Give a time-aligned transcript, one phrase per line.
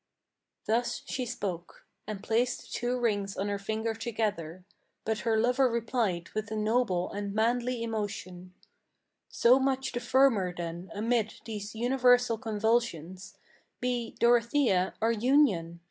[0.65, 4.65] Thus she spoke, and placed the two rings on her finger together.
[5.05, 8.55] But her lover replied with a noble and manly emotion:
[9.29, 13.37] "So much the firmer then, amid these universal convulsions,
[13.79, 15.79] Be, Dorothea, our union!